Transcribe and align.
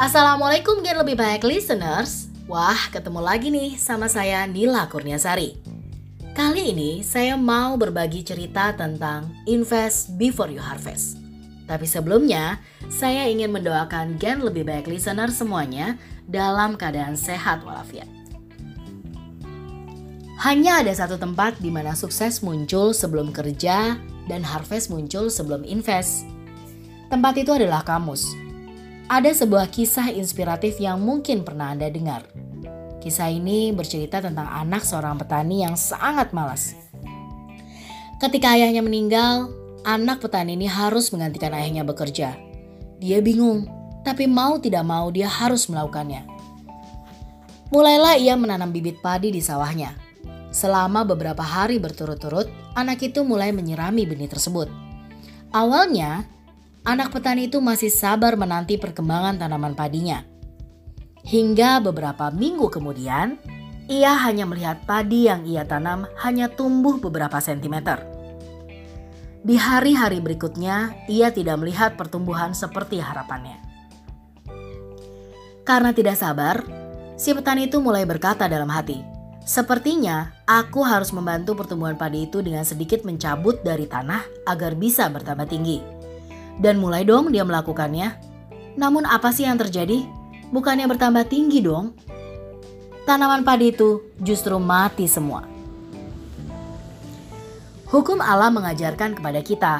Assalamualaikum 0.00 0.80
Gen 0.80 0.96
Lebih 0.96 1.12
Baik 1.12 1.44
Listeners 1.44 2.32
Wah 2.48 2.88
ketemu 2.88 3.20
lagi 3.20 3.52
nih 3.52 3.76
sama 3.76 4.08
saya 4.08 4.48
Nila 4.48 4.88
Kurniasari 4.88 5.60
Kali 6.32 6.72
ini 6.72 7.04
saya 7.04 7.36
mau 7.36 7.76
berbagi 7.76 8.24
cerita 8.24 8.72
tentang 8.72 9.28
invest 9.44 10.16
before 10.16 10.48
you 10.48 10.56
harvest 10.56 11.20
Tapi 11.68 11.84
sebelumnya 11.84 12.64
saya 12.88 13.28
ingin 13.28 13.52
mendoakan 13.52 14.16
Gen 14.16 14.40
Lebih 14.40 14.64
Baik 14.64 14.88
Listener 14.88 15.28
semuanya 15.28 16.00
dalam 16.24 16.80
keadaan 16.80 17.12
sehat 17.12 17.60
walafiat 17.60 18.08
hanya 20.40 20.80
ada 20.80 20.96
satu 20.96 21.20
tempat 21.20 21.60
di 21.60 21.68
mana 21.68 21.92
sukses 21.92 22.40
muncul 22.40 22.96
sebelum 22.96 23.36
kerja 23.36 24.00
dan 24.24 24.40
harvest 24.40 24.88
muncul 24.88 25.28
sebelum 25.28 25.68
invest. 25.68 26.24
Tempat 27.12 27.44
itu 27.44 27.52
adalah 27.52 27.84
kamus. 27.84 28.32
Ada 29.10 29.42
sebuah 29.42 29.74
kisah 29.74 30.14
inspiratif 30.14 30.78
yang 30.78 31.02
mungkin 31.02 31.42
pernah 31.42 31.74
Anda 31.74 31.90
dengar. 31.90 32.30
Kisah 33.02 33.26
ini 33.26 33.74
bercerita 33.74 34.22
tentang 34.22 34.46
anak 34.46 34.86
seorang 34.86 35.18
petani 35.18 35.66
yang 35.66 35.74
sangat 35.74 36.30
malas. 36.30 36.78
Ketika 38.22 38.54
ayahnya 38.54 38.86
meninggal, 38.86 39.50
anak 39.82 40.22
petani 40.22 40.54
ini 40.54 40.70
harus 40.70 41.10
menggantikan 41.10 41.50
ayahnya 41.58 41.82
bekerja. 41.82 42.38
Dia 43.02 43.18
bingung, 43.18 43.66
tapi 44.06 44.30
mau 44.30 44.62
tidak 44.62 44.86
mau 44.86 45.10
dia 45.10 45.26
harus 45.26 45.66
melakukannya. 45.66 46.22
Mulailah 47.74 48.14
ia 48.14 48.38
menanam 48.38 48.70
bibit 48.70 49.02
padi 49.02 49.34
di 49.34 49.42
sawahnya. 49.42 49.90
Selama 50.54 51.02
beberapa 51.02 51.42
hari 51.42 51.82
berturut-turut, 51.82 52.46
anak 52.78 53.02
itu 53.02 53.26
mulai 53.26 53.50
menyirami 53.50 54.06
benih 54.06 54.30
tersebut. 54.30 54.70
Awalnya, 55.50 56.30
anak 56.84 57.12
petani 57.12 57.48
itu 57.48 57.60
masih 57.60 57.92
sabar 57.92 58.36
menanti 58.36 58.80
perkembangan 58.80 59.36
tanaman 59.36 59.76
padinya. 59.76 60.24
Hingga 61.20 61.84
beberapa 61.84 62.32
minggu 62.32 62.72
kemudian, 62.72 63.36
ia 63.90 64.16
hanya 64.24 64.48
melihat 64.48 64.86
padi 64.88 65.28
yang 65.28 65.44
ia 65.44 65.68
tanam 65.68 66.08
hanya 66.24 66.48
tumbuh 66.48 66.96
beberapa 66.96 67.36
sentimeter. 67.42 68.00
Di 69.40 69.56
hari-hari 69.56 70.20
berikutnya, 70.20 70.92
ia 71.08 71.32
tidak 71.32 71.60
melihat 71.60 71.96
pertumbuhan 71.96 72.52
seperti 72.52 73.00
harapannya. 73.00 73.56
Karena 75.64 75.92
tidak 75.92 76.16
sabar, 76.16 76.64
si 77.20 77.32
petani 77.36 77.68
itu 77.68 77.80
mulai 77.80 78.04
berkata 78.08 78.48
dalam 78.48 78.68
hati, 78.68 79.00
Sepertinya 79.40 80.30
aku 80.44 80.84
harus 80.84 81.10
membantu 81.16 81.56
pertumbuhan 81.56 81.96
padi 81.96 82.28
itu 82.28 82.44
dengan 82.44 82.62
sedikit 82.62 83.02
mencabut 83.02 83.64
dari 83.64 83.88
tanah 83.88 84.22
agar 84.46 84.76
bisa 84.76 85.08
bertambah 85.08 85.48
tinggi. 85.48 85.99
Dan 86.60 86.76
mulai 86.76 87.08
dong 87.08 87.32
dia 87.32 87.40
melakukannya. 87.40 88.20
Namun 88.76 89.08
apa 89.08 89.32
sih 89.32 89.48
yang 89.48 89.56
terjadi? 89.56 90.04
Bukannya 90.52 90.84
bertambah 90.86 91.24
tinggi 91.26 91.64
dong? 91.64 91.96
Tanaman 93.08 93.42
padi 93.42 93.72
itu 93.72 94.04
justru 94.20 94.60
mati 94.60 95.08
semua. 95.08 95.48
Hukum 97.90 98.22
Allah 98.22 98.54
mengajarkan 98.54 99.18
kepada 99.18 99.40
kita, 99.42 99.74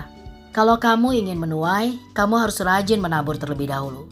kalau 0.50 0.82
kamu 0.82 1.14
ingin 1.22 1.38
menuai, 1.38 1.94
kamu 2.10 2.42
harus 2.42 2.58
rajin 2.58 2.98
menabur 2.98 3.38
terlebih 3.38 3.70
dahulu. 3.70 4.10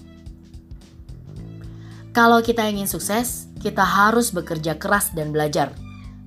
Kalau 2.14 2.38
kita 2.38 2.62
ingin 2.70 2.86
sukses, 2.86 3.50
kita 3.58 3.82
harus 3.82 4.30
bekerja 4.30 4.78
keras 4.78 5.10
dan 5.10 5.34
belajar. 5.34 5.74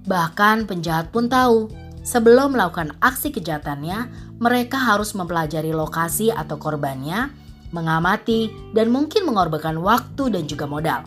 Bahkan 0.04 0.68
penjahat 0.68 1.16
pun 1.16 1.32
tahu, 1.32 1.72
sebelum 2.02 2.54
melakukan 2.54 2.98
aksi 3.02 3.34
kejahatannya, 3.34 4.10
mereka 4.42 4.78
harus 4.78 5.14
mempelajari 5.14 5.74
lokasi 5.74 6.34
atau 6.34 6.58
korbannya, 6.58 7.30
mengamati, 7.72 8.52
dan 8.76 8.92
mungkin 8.92 9.26
mengorbankan 9.26 9.80
waktu 9.80 10.34
dan 10.34 10.44
juga 10.46 10.66
modal. 10.68 11.02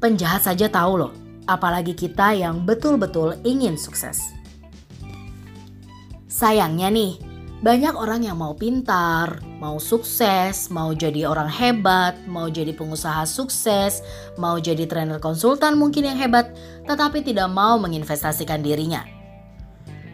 Penjahat 0.00 0.46
saja 0.48 0.70
tahu 0.72 1.06
loh, 1.06 1.12
apalagi 1.44 1.92
kita 1.92 2.32
yang 2.32 2.64
betul-betul 2.64 3.36
ingin 3.44 3.76
sukses. 3.76 4.32
Sayangnya 6.30 6.88
nih, 6.88 7.20
banyak 7.60 7.92
orang 7.92 8.24
yang 8.24 8.40
mau 8.40 8.56
pintar, 8.56 9.44
mau 9.60 9.76
sukses, 9.76 10.72
mau 10.72 10.96
jadi 10.96 11.28
orang 11.28 11.52
hebat, 11.52 12.16
mau 12.24 12.48
jadi 12.48 12.72
pengusaha 12.72 13.28
sukses, 13.28 14.00
mau 14.40 14.56
jadi 14.56 14.88
trainer 14.88 15.20
konsultan 15.20 15.76
mungkin 15.76 16.08
yang 16.08 16.16
hebat, 16.16 16.56
tetapi 16.88 17.20
tidak 17.20 17.52
mau 17.52 17.76
menginvestasikan 17.76 18.64
dirinya. 18.64 19.19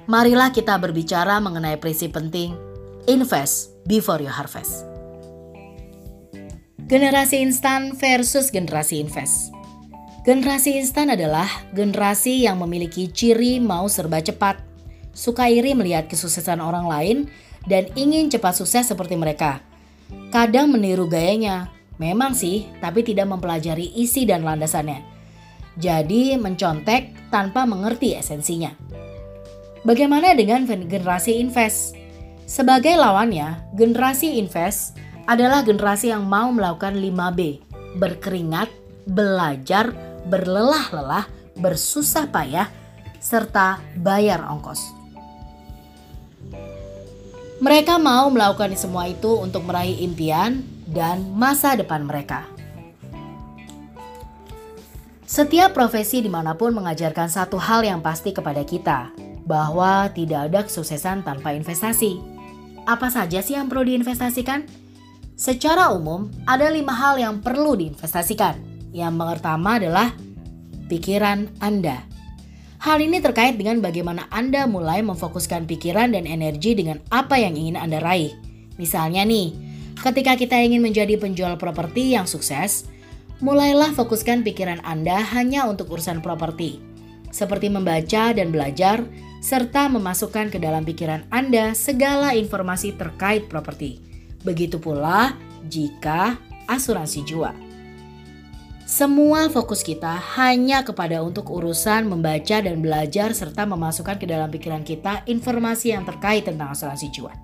Marilah 0.06 0.54
kita 0.54 0.78
berbicara 0.78 1.42
mengenai 1.42 1.82
prinsip 1.82 2.14
penting, 2.14 2.54
invest 3.10 3.74
before 3.90 4.22
you 4.22 4.30
harvest. 4.30 4.86
Generasi 6.86 7.42
instan 7.42 7.90
versus 7.98 8.54
generasi 8.54 9.02
invest. 9.02 9.50
Generasi 10.22 10.78
instan 10.78 11.10
adalah 11.10 11.50
generasi 11.74 12.46
yang 12.46 12.62
memiliki 12.62 13.10
ciri 13.10 13.58
mau 13.58 13.90
serba 13.90 14.22
cepat, 14.22 14.62
suka 15.10 15.50
iri 15.50 15.74
melihat 15.74 16.06
kesuksesan 16.06 16.62
orang 16.62 16.86
lain, 16.86 17.18
dan 17.66 17.90
ingin 17.98 18.30
cepat 18.30 18.54
sukses 18.62 18.86
seperti 18.86 19.18
mereka. 19.18 19.58
Kadang 20.30 20.70
meniru 20.70 21.10
gayanya, 21.10 21.74
memang 21.98 22.30
sih, 22.38 22.70
tapi 22.78 23.02
tidak 23.02 23.26
mempelajari 23.26 23.90
isi 23.98 24.22
dan 24.22 24.46
landasannya. 24.46 25.02
Jadi 25.74 26.38
mencontek 26.38 27.30
tanpa 27.34 27.66
mengerti 27.66 28.14
esensinya. 28.14 28.70
Bagaimana 29.86 30.34
dengan 30.34 30.66
generasi 30.66 31.38
invest? 31.38 31.94
Sebagai 32.42 32.98
lawannya, 32.98 33.70
generasi 33.70 34.34
invest 34.34 34.98
adalah 35.30 35.62
generasi 35.62 36.10
yang 36.10 36.26
mau 36.26 36.50
melakukan 36.50 36.98
5B, 36.98 37.62
berkeringat, 37.94 38.66
belajar, 39.06 39.94
berlelah-lelah, 40.26 41.30
bersusah 41.54 42.26
payah, 42.34 42.66
serta 43.22 43.78
bayar 43.94 44.42
ongkos. 44.50 44.82
Mereka 47.62 48.02
mau 48.02 48.26
melakukan 48.26 48.74
semua 48.74 49.06
itu 49.06 49.38
untuk 49.38 49.70
meraih 49.70 50.02
impian 50.02 50.66
dan 50.90 51.30
masa 51.38 51.78
depan 51.78 52.02
mereka. 52.02 52.42
Setiap 55.30 55.78
profesi 55.78 56.26
di 56.26 56.30
mana 56.30 56.58
pun 56.58 56.74
mengajarkan 56.74 57.30
satu 57.30 57.54
hal 57.54 57.86
yang 57.86 58.02
pasti 58.02 58.34
kepada 58.34 58.66
kita, 58.66 59.25
bahwa 59.46 60.10
tidak 60.10 60.50
ada 60.50 60.60
kesuksesan 60.66 61.22
tanpa 61.22 61.54
investasi. 61.54 62.18
Apa 62.84 63.08
saja 63.08 63.38
sih 63.40 63.54
yang 63.54 63.70
perlu 63.70 63.86
diinvestasikan? 63.86 64.66
Secara 65.38 65.94
umum, 65.94 66.28
ada 66.44 66.66
lima 66.68 66.92
hal 66.92 67.22
yang 67.22 67.38
perlu 67.38 67.78
diinvestasikan. 67.78 68.58
Yang 68.90 69.14
pertama 69.16 69.78
adalah 69.78 70.10
pikiran 70.90 71.50
Anda. 71.62 72.02
Hal 72.82 73.02
ini 73.02 73.18
terkait 73.18 73.58
dengan 73.58 73.82
bagaimana 73.82 74.30
Anda 74.30 74.68
mulai 74.70 75.02
memfokuskan 75.02 75.66
pikiran 75.66 76.14
dan 76.14 76.28
energi 76.28 76.76
dengan 76.76 77.02
apa 77.10 77.40
yang 77.40 77.58
ingin 77.58 77.76
Anda 77.76 77.98
raih. 77.98 78.32
Misalnya 78.76 79.26
nih, 79.26 79.52
ketika 80.00 80.38
kita 80.38 80.56
ingin 80.60 80.84
menjadi 80.84 81.16
penjual 81.18 81.56
properti 81.58 82.14
yang 82.14 82.28
sukses, 82.28 82.86
mulailah 83.40 83.92
fokuskan 83.92 84.44
pikiran 84.46 84.80
Anda 84.84 85.20
hanya 85.36 85.66
untuk 85.66 85.92
urusan 85.92 86.22
properti. 86.22 86.80
Seperti 87.34 87.68
membaca 87.68 88.32
dan 88.32 88.48
belajar, 88.48 89.04
serta 89.42 89.88
memasukkan 89.90 90.50
ke 90.50 90.58
dalam 90.58 90.82
pikiran 90.82 91.24
Anda 91.30 91.72
segala 91.72 92.32
informasi 92.34 92.96
terkait 92.96 93.46
properti. 93.46 94.00
Begitu 94.42 94.78
pula 94.78 95.34
jika 95.66 96.38
asuransi 96.66 97.20
jiwa. 97.26 97.52
Semua 98.86 99.50
fokus 99.50 99.82
kita 99.82 100.14
hanya 100.38 100.86
kepada 100.86 101.18
untuk 101.18 101.50
urusan 101.50 102.06
membaca 102.06 102.62
dan 102.62 102.78
belajar 102.78 103.34
serta 103.34 103.66
memasukkan 103.66 104.14
ke 104.14 104.30
dalam 104.30 104.46
pikiran 104.46 104.86
kita 104.86 105.26
informasi 105.26 105.90
yang 105.90 106.06
terkait 106.06 106.46
tentang 106.46 106.70
asuransi 106.70 107.10
jiwa. 107.10 107.34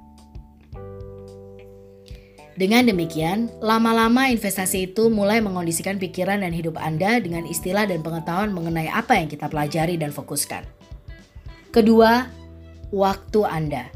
Dengan 2.53 2.87
demikian, 2.87 3.51
lama-lama 3.59 4.31
investasi 4.31 4.93
itu 4.93 5.11
mulai 5.11 5.43
mengondisikan 5.43 5.99
pikiran 5.99 6.47
dan 6.47 6.55
hidup 6.55 6.79
Anda 6.79 7.19
dengan 7.19 7.43
istilah 7.43 7.91
dan 7.91 8.07
pengetahuan 8.07 8.55
mengenai 8.55 8.87
apa 8.93 9.19
yang 9.19 9.27
kita 9.27 9.51
pelajari 9.51 9.99
dan 9.99 10.15
fokuskan. 10.15 10.82
Kedua, 11.73 12.29
waktu 12.93 13.49
Anda. 13.49 13.89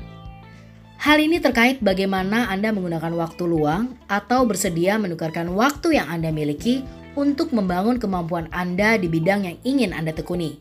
Hal 0.96 1.20
ini 1.20 1.44
terkait 1.44 1.84
bagaimana 1.84 2.48
Anda 2.48 2.72
menggunakan 2.72 3.12
waktu 3.12 3.44
luang 3.44 4.00
atau 4.08 4.48
bersedia 4.48 4.96
menukarkan 4.96 5.52
waktu 5.52 6.00
yang 6.00 6.08
Anda 6.08 6.32
miliki 6.32 6.80
untuk 7.20 7.52
membangun 7.52 8.00
kemampuan 8.00 8.48
Anda 8.48 8.96
di 8.96 9.12
bidang 9.12 9.44
yang 9.44 9.60
ingin 9.60 9.92
Anda 9.92 10.16
tekuni. 10.16 10.56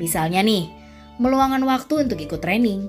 Misalnya 0.00 0.40
nih, 0.40 0.72
meluangkan 1.20 1.60
waktu 1.68 2.08
untuk 2.08 2.16
ikut 2.16 2.40
training, 2.40 2.88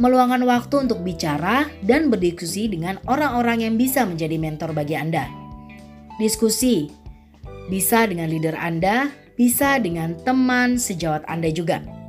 meluangkan 0.00 0.40
waktu 0.48 0.88
untuk 0.88 1.04
bicara 1.04 1.68
dan 1.84 2.08
berdiskusi 2.08 2.72
dengan 2.72 2.96
orang-orang 3.04 3.68
yang 3.68 3.76
bisa 3.76 4.08
menjadi 4.08 4.40
mentor 4.40 4.72
bagi 4.72 4.96
Anda. 4.96 5.28
Diskusi 6.16 6.88
bisa 7.68 8.08
dengan 8.08 8.32
leader 8.32 8.56
Anda, 8.56 9.12
bisa 9.36 9.76
dengan 9.76 10.16
teman 10.24 10.80
sejawat 10.80 11.28
Anda 11.28 11.52
juga. 11.52 11.99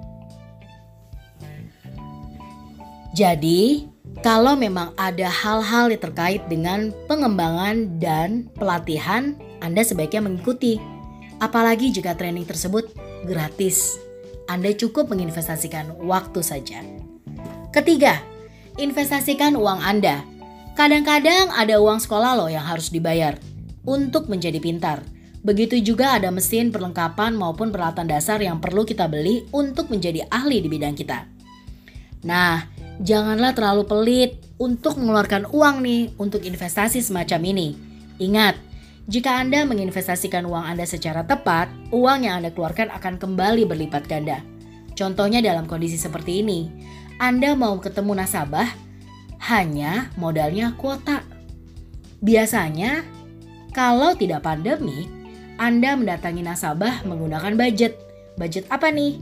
Jadi, 3.11 3.91
Kalau 4.19 4.59
memang 4.59 4.91
ada 4.99 5.31
hal-hal 5.31 5.87
yang 5.89 6.03
terkait 6.03 6.43
dengan 6.51 6.91
pengembangan 7.07 7.97
dan 7.97 8.51
pelatihan, 8.53 9.33
Anda 9.63 9.81
sebaiknya 9.87 10.27
mengikuti. 10.27 10.77
Apalagi 11.41 11.89
jika 11.89 12.13
training 12.13 12.45
tersebut 12.45 12.91
gratis. 13.25 13.97
Anda 14.51 14.75
cukup 14.75 15.07
menginvestasikan 15.09 15.95
waktu 16.03 16.43
saja. 16.43 16.83
Ketiga, 17.71 18.19
investasikan 18.75 19.55
uang 19.55 19.79
Anda. 19.79 20.21
Kadang-kadang 20.75 21.49
ada 21.55 21.79
uang 21.79 22.03
sekolah 22.03 22.35
loh 22.35 22.51
yang 22.51 22.67
harus 22.67 22.91
dibayar 22.91 23.39
untuk 23.87 24.27
menjadi 24.27 24.59
pintar. 24.59 25.01
Begitu 25.41 25.81
juga 25.81 26.19
ada 26.19 26.29
mesin 26.29 26.69
perlengkapan 26.69 27.33
maupun 27.33 27.73
peralatan 27.73 28.05
dasar 28.05 28.37
yang 28.43 28.61
perlu 28.61 28.85
kita 28.85 29.09
beli 29.09 29.47
untuk 29.49 29.89
menjadi 29.89 30.27
ahli 30.29 30.61
di 30.61 30.69
bidang 30.69 30.93
kita. 30.93 31.25
Nah, 32.21 32.61
janganlah 33.01 33.51
terlalu 33.57 33.83
pelit 33.86 34.31
untuk 34.62 34.98
mengeluarkan 35.01 35.50
uang 35.50 35.81
nih 35.81 36.13
untuk 36.21 36.45
investasi 36.45 37.01
semacam 37.01 37.42
ini. 37.50 37.68
Ingat, 38.21 38.56
jika 39.09 39.42
Anda 39.42 39.65
menginvestasikan 39.65 40.45
uang 40.45 40.62
Anda 40.62 40.86
secara 40.86 41.25
tepat, 41.25 41.68
uang 41.89 42.30
yang 42.30 42.42
Anda 42.42 42.53
keluarkan 42.53 42.94
akan 42.94 43.18
kembali 43.18 43.65
berlipat 43.65 44.06
ganda. 44.06 44.45
Contohnya 44.94 45.42
dalam 45.42 45.65
kondisi 45.65 45.98
seperti 45.98 46.45
ini, 46.45 46.69
Anda 47.18 47.57
mau 47.57 47.81
ketemu 47.81 48.21
nasabah, 48.21 48.69
hanya 49.50 50.13
modalnya 50.21 50.77
kuota. 50.77 51.25
Biasanya, 52.21 53.01
kalau 53.74 54.13
tidak 54.13 54.45
pandemi, 54.45 55.09
anda 55.62 55.94
mendatangi 55.94 56.42
nasabah 56.42 57.06
menggunakan 57.06 57.54
budget. 57.54 57.94
Budget 58.33 58.65
apa 58.74 58.89
nih? 58.89 59.21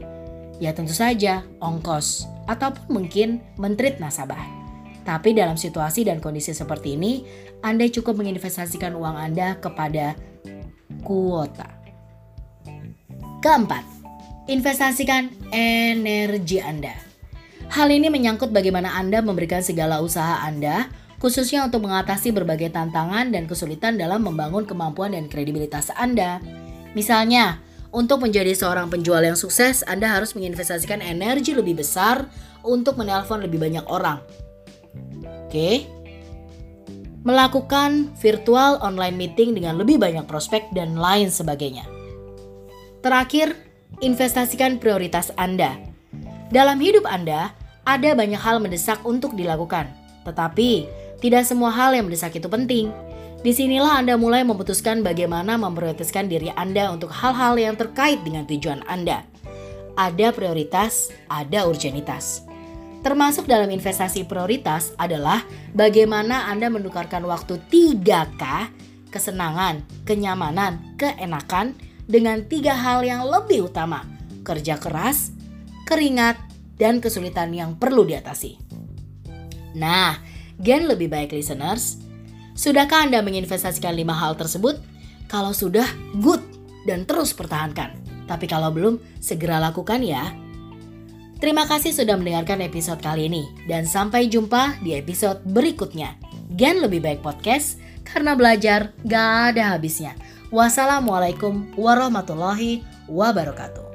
Ya 0.60 0.76
tentu 0.76 0.92
saja 0.92 1.42
ongkos 1.58 2.28
ataupun 2.44 2.86
mungkin 3.02 3.40
mentrit 3.56 3.96
nasabah. 3.96 4.38
Tapi 5.08 5.32
dalam 5.32 5.56
situasi 5.56 6.04
dan 6.04 6.20
kondisi 6.20 6.52
seperti 6.52 7.00
ini, 7.00 7.24
Anda 7.64 7.88
cukup 7.88 8.20
menginvestasikan 8.20 8.92
uang 8.92 9.16
Anda 9.16 9.56
kepada 9.56 10.12
kuota. 11.00 11.66
Keempat, 13.40 13.82
investasikan 14.52 15.32
energi 15.48 16.60
Anda. 16.60 16.92
Hal 17.72 17.88
ini 17.88 18.12
menyangkut 18.12 18.52
bagaimana 18.52 19.00
Anda 19.00 19.24
memberikan 19.24 19.64
segala 19.64 20.04
usaha 20.04 20.44
Anda 20.44 20.92
khususnya 21.20 21.68
untuk 21.68 21.84
mengatasi 21.84 22.32
berbagai 22.32 22.72
tantangan 22.72 23.28
dan 23.28 23.44
kesulitan 23.44 24.00
dalam 24.00 24.24
membangun 24.24 24.64
kemampuan 24.64 25.12
dan 25.12 25.28
kredibilitas 25.28 25.92
Anda. 25.92 26.40
Misalnya, 26.96 27.60
untuk 27.90 28.22
menjadi 28.22 28.54
seorang 28.54 28.86
penjual 28.86 29.18
yang 29.18 29.34
sukses, 29.34 29.82
Anda 29.82 30.06
harus 30.14 30.38
menginvestasikan 30.38 31.02
energi 31.02 31.58
lebih 31.58 31.82
besar 31.82 32.30
untuk 32.62 32.94
menelpon 32.94 33.42
lebih 33.42 33.58
banyak 33.58 33.82
orang. 33.90 34.22
Oke. 35.46 35.90
Melakukan 37.26 38.14
virtual 38.16 38.78
online 38.80 39.18
meeting 39.18 39.52
dengan 39.52 39.76
lebih 39.76 39.98
banyak 39.98 40.24
prospek 40.24 40.70
dan 40.72 40.96
lain 40.96 41.28
sebagainya. 41.28 41.84
Terakhir, 43.02 43.58
investasikan 44.00 44.78
prioritas 44.78 45.34
Anda. 45.34 45.76
Dalam 46.48 46.78
hidup 46.78 47.04
Anda, 47.04 47.52
ada 47.84 48.14
banyak 48.14 48.38
hal 48.40 48.62
mendesak 48.62 49.02
untuk 49.02 49.34
dilakukan. 49.34 49.90
Tetapi, 50.24 50.86
tidak 51.18 51.42
semua 51.44 51.74
hal 51.74 51.92
yang 51.92 52.06
mendesak 52.06 52.38
itu 52.38 52.46
penting. 52.46 52.94
Di 53.40 53.56
sinilah 53.56 54.04
Anda 54.04 54.20
mulai 54.20 54.44
memutuskan 54.44 55.00
bagaimana 55.00 55.56
memprioritaskan 55.56 56.28
diri 56.28 56.52
Anda 56.52 56.92
untuk 56.92 57.08
hal-hal 57.08 57.56
yang 57.56 57.72
terkait 57.72 58.20
dengan 58.20 58.44
tujuan 58.44 58.84
Anda. 58.84 59.24
Ada 59.96 60.36
prioritas, 60.36 61.08
ada 61.24 61.64
urgenitas. 61.64 62.44
Termasuk 63.00 63.48
dalam 63.48 63.72
investasi 63.72 64.28
prioritas 64.28 64.92
adalah 65.00 65.40
bagaimana 65.72 66.52
Anda 66.52 66.68
menukarkan 66.68 67.24
waktu 67.24 67.64
3K, 67.72 68.44
kesenangan, 69.08 69.88
kenyamanan, 70.04 71.00
keenakan, 71.00 71.72
dengan 72.04 72.44
tiga 72.44 72.76
hal 72.76 73.08
yang 73.08 73.24
lebih 73.24 73.72
utama, 73.72 74.04
kerja 74.44 74.76
keras, 74.76 75.32
keringat, 75.88 76.36
dan 76.76 77.00
kesulitan 77.00 77.56
yang 77.56 77.72
perlu 77.78 78.04
diatasi. 78.04 78.60
Nah, 79.80 80.18
Gen 80.60 80.84
lebih 80.84 81.08
baik 81.08 81.32
listeners. 81.32 82.09
Sudahkah 82.60 83.08
Anda 83.08 83.24
menginvestasikan 83.24 83.96
lima 83.96 84.12
hal 84.12 84.36
tersebut? 84.36 84.76
Kalau 85.32 85.56
sudah, 85.56 85.88
good 86.20 86.44
dan 86.84 87.08
terus 87.08 87.32
pertahankan. 87.32 87.96
Tapi 88.28 88.44
kalau 88.44 88.68
belum, 88.68 89.00
segera 89.16 89.56
lakukan 89.56 90.04
ya. 90.04 90.28
Terima 91.40 91.64
kasih 91.64 91.96
sudah 91.96 92.20
mendengarkan 92.20 92.60
episode 92.60 93.00
kali 93.00 93.32
ini 93.32 93.48
dan 93.64 93.88
sampai 93.88 94.28
jumpa 94.28 94.76
di 94.84 94.92
episode 94.92 95.40
berikutnya. 95.48 96.20
Gen 96.52 96.84
lebih 96.84 97.00
baik 97.00 97.24
podcast 97.24 97.80
karena 98.04 98.36
belajar 98.36 98.92
gak 99.08 99.56
ada 99.56 99.72
habisnya. 99.72 100.12
Wassalamualaikum 100.52 101.72
warahmatullahi 101.80 102.84
wabarakatuh. 103.08 103.89